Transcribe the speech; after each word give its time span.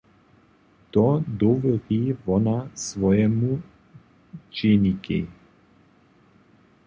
To 0.91 1.03
dowěri 1.39 1.99
wona 2.25 2.57
swojemu 2.85 3.51
dźenikej. 4.53 5.25